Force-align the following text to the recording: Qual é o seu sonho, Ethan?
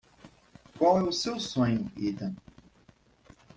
Qual 0.79 0.97
é 0.97 1.03
o 1.03 1.11
seu 1.11 1.39
sonho, 1.39 1.91
Ethan? 1.95 2.33